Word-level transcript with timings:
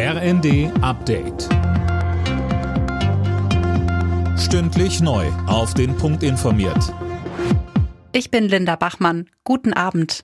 RND 0.00 0.70
Update. 0.80 1.48
Stündlich 4.38 5.00
neu. 5.00 5.26
Auf 5.48 5.74
den 5.74 5.96
Punkt 5.96 6.22
informiert. 6.22 6.94
Ich 8.12 8.30
bin 8.30 8.44
Linda 8.44 8.76
Bachmann. 8.76 9.28
Guten 9.42 9.72
Abend. 9.72 10.22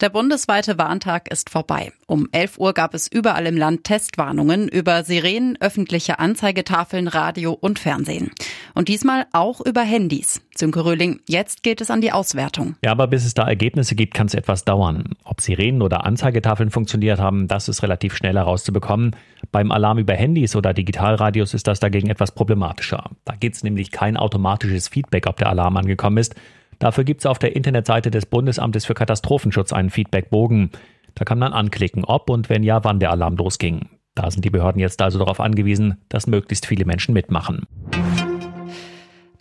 Der 0.00 0.08
bundesweite 0.08 0.78
Warntag 0.78 1.30
ist 1.30 1.50
vorbei. 1.50 1.92
Um 2.06 2.26
11 2.32 2.56
Uhr 2.56 2.72
gab 2.72 2.94
es 2.94 3.06
überall 3.06 3.44
im 3.44 3.58
Land 3.58 3.84
Testwarnungen 3.84 4.66
über 4.66 5.04
Sirenen, 5.04 5.58
öffentliche 5.60 6.18
Anzeigetafeln, 6.18 7.08
Radio 7.08 7.52
und 7.52 7.78
Fernsehen. 7.78 8.30
Und 8.74 8.88
diesmal 8.88 9.26
auch 9.32 9.60
über 9.60 9.82
Handys. 9.82 10.40
Sönke 10.56 10.84
Röhling, 10.84 11.20
jetzt 11.28 11.62
geht 11.62 11.80
es 11.80 11.90
an 11.90 12.00
die 12.00 12.12
Auswertung. 12.12 12.76
Ja, 12.84 12.92
aber 12.92 13.06
bis 13.06 13.24
es 13.24 13.34
da 13.34 13.46
Ergebnisse 13.46 13.94
gibt, 13.94 14.14
kann 14.14 14.26
es 14.26 14.34
etwas 14.34 14.64
dauern. 14.64 15.14
Ob 15.24 15.40
Sirenen 15.40 15.82
oder 15.82 16.04
Anzeigetafeln 16.04 16.70
funktioniert 16.70 17.20
haben, 17.20 17.48
das 17.48 17.68
ist 17.68 17.82
relativ 17.82 18.14
schnell 18.14 18.34
herauszubekommen. 18.34 19.16
Beim 19.50 19.70
Alarm 19.72 19.98
über 19.98 20.14
Handys 20.14 20.56
oder 20.56 20.72
Digitalradios 20.72 21.54
ist 21.54 21.66
das 21.66 21.80
dagegen 21.80 22.08
etwas 22.08 22.32
problematischer. 22.32 23.10
Da 23.24 23.34
gibt 23.34 23.56
es 23.56 23.64
nämlich 23.64 23.90
kein 23.90 24.16
automatisches 24.16 24.88
Feedback, 24.88 25.26
ob 25.26 25.36
der 25.36 25.48
Alarm 25.48 25.76
angekommen 25.76 26.18
ist. 26.18 26.34
Dafür 26.78 27.04
gibt 27.04 27.20
es 27.20 27.26
auf 27.26 27.38
der 27.38 27.54
Internetseite 27.54 28.10
des 28.10 28.26
Bundesamtes 28.26 28.86
für 28.86 28.94
Katastrophenschutz 28.94 29.72
einen 29.72 29.90
Feedbackbogen. 29.90 30.70
Da 31.14 31.24
kann 31.24 31.38
man 31.38 31.52
anklicken, 31.52 32.04
ob 32.04 32.30
und 32.30 32.48
wenn 32.48 32.62
ja, 32.62 32.82
wann 32.84 32.98
der 32.98 33.10
Alarm 33.10 33.36
losging. 33.36 33.88
Da 34.14 34.30
sind 34.30 34.44
die 34.44 34.50
Behörden 34.50 34.80
jetzt 34.80 35.00
also 35.00 35.18
darauf 35.18 35.40
angewiesen, 35.40 35.98
dass 36.08 36.26
möglichst 36.26 36.66
viele 36.66 36.84
Menschen 36.84 37.14
mitmachen. 37.14 37.66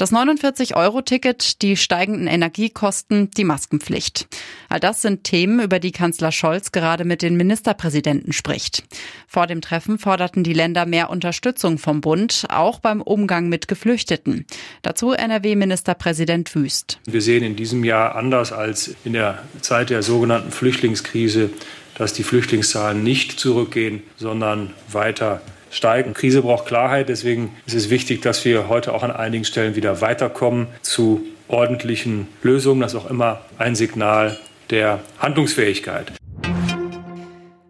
Das 0.01 0.11
49-Euro-Ticket, 0.11 1.61
die 1.61 1.77
steigenden 1.77 2.25
Energiekosten, 2.25 3.29
die 3.37 3.43
Maskenpflicht. 3.43 4.27
All 4.67 4.79
das 4.79 5.03
sind 5.03 5.23
Themen, 5.23 5.59
über 5.59 5.77
die 5.77 5.91
Kanzler 5.91 6.31
Scholz 6.31 6.71
gerade 6.71 7.05
mit 7.05 7.21
den 7.21 7.37
Ministerpräsidenten 7.37 8.33
spricht. 8.33 8.83
Vor 9.27 9.45
dem 9.45 9.61
Treffen 9.61 9.99
forderten 9.99 10.43
die 10.43 10.53
Länder 10.53 10.87
mehr 10.87 11.11
Unterstützung 11.11 11.77
vom 11.77 12.01
Bund, 12.01 12.47
auch 12.49 12.79
beim 12.79 12.99
Umgang 12.99 13.47
mit 13.47 13.67
Geflüchteten. 13.67 14.47
Dazu 14.81 15.11
NRW-Ministerpräsident 15.11 16.55
Wüst. 16.55 16.99
Wir 17.05 17.21
sehen 17.21 17.43
in 17.43 17.55
diesem 17.55 17.83
Jahr 17.83 18.15
anders 18.15 18.51
als 18.51 18.95
in 19.05 19.13
der 19.13 19.43
Zeit 19.61 19.91
der 19.91 20.01
sogenannten 20.01 20.51
Flüchtlingskrise, 20.51 21.51
dass 21.93 22.13
die 22.13 22.23
Flüchtlingszahlen 22.23 23.03
nicht 23.03 23.39
zurückgehen, 23.39 24.01
sondern 24.17 24.73
weiter 24.91 25.43
steigen. 25.71 26.13
Krise 26.13 26.41
braucht 26.41 26.67
Klarheit, 26.67 27.09
deswegen 27.09 27.55
ist 27.65 27.73
es 27.73 27.89
wichtig, 27.89 28.21
dass 28.21 28.45
wir 28.45 28.69
heute 28.69 28.93
auch 28.93 29.03
an 29.03 29.11
einigen 29.11 29.45
Stellen 29.45 29.75
wieder 29.75 30.01
weiterkommen 30.01 30.67
zu 30.81 31.23
ordentlichen 31.47 32.27
Lösungen. 32.43 32.81
Das 32.81 32.93
ist 32.93 32.99
auch 32.99 33.09
immer 33.09 33.41
ein 33.57 33.75
Signal 33.75 34.37
der 34.69 34.99
Handlungsfähigkeit. 35.19 36.11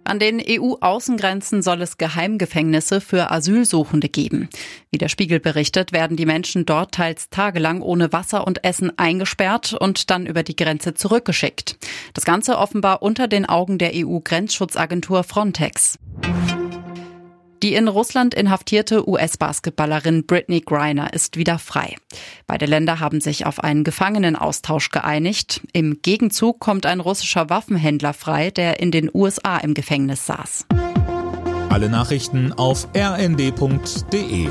An 0.04 0.20
den 0.20 0.42
EU-Außengrenzen 0.46 1.62
soll 1.62 1.82
es 1.82 1.98
Geheimgefängnisse 1.98 3.00
für 3.00 3.32
Asylsuchende 3.32 4.10
geben. 4.10 4.50
Wie 4.90 4.98
der 4.98 5.08
Spiegel 5.08 5.40
berichtet, 5.40 5.94
werden 5.94 6.18
die 6.18 6.26
Menschen 6.26 6.66
dort 6.66 6.94
teils 6.94 7.30
tagelang 7.30 7.82
ohne 7.82 8.12
Wasser 8.12 8.46
und 8.46 8.66
Essen 8.66 8.92
eingesperrt 8.98 9.74
und 9.74 10.10
dann 10.10 10.26
über 10.26 10.44
die 10.44 10.58
Grenze 10.58 10.96
zurückgeschickt. 10.96 11.78
Das 12.14 12.26
Ganze 12.26 12.58
offenbar 12.58 13.02
unter 13.02 13.30
den 13.30 13.46
Augen 13.46 13.78
der 13.78 13.92
EU-Grenzschutzagentur 13.94 15.24
Frontex. 15.24 15.98
Die 17.64 17.76
in 17.76 17.88
Russland 17.88 18.34
inhaftierte 18.34 19.08
US-Basketballerin 19.08 20.26
Britney 20.26 20.62
Griner 20.62 21.14
ist 21.14 21.38
wieder 21.38 21.60
frei. 21.60 21.96
Beide 22.48 22.66
Länder 22.66 23.00
haben 23.00 23.22
sich 23.22 23.46
auf 23.46 23.64
einen 23.64 23.84
Gefangenenaustausch 23.84 24.90
geeinigt. 24.90 25.62
Im 25.72 26.02
Gegenzug 26.02 26.60
kommt 26.60 26.88
ein 26.88 27.00
russischer 27.00 27.52
Waffenhändler 27.52 28.14
frei, 28.14 28.50
der 28.50 28.80
in 28.80 28.90
den 28.90 29.12
USA 29.14 29.58
im 29.58 29.76
Gefängnis 29.76 30.26
saß. 30.26 30.66
Alle 31.70 31.88
Nachrichten 31.88 32.52
auf 32.52 32.88
rnd.de 32.96 34.50